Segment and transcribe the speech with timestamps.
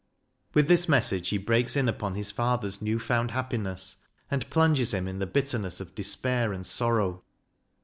[0.55, 3.97] With this message he breaks in upon his father's new found happiness,
[4.31, 7.23] and plunges him in the bitter ness of despair and sorrow.